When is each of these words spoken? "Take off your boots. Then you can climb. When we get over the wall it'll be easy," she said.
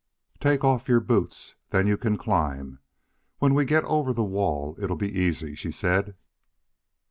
"Take 0.39 0.63
off 0.63 0.87
your 0.89 0.99
boots. 0.99 1.57
Then 1.69 1.85
you 1.85 1.95
can 1.95 2.17
climb. 2.17 2.79
When 3.37 3.53
we 3.53 3.65
get 3.65 3.83
over 3.83 4.13
the 4.13 4.23
wall 4.23 4.75
it'll 4.81 4.95
be 4.97 5.15
easy," 5.15 5.53
she 5.53 5.69
said. 5.69 6.15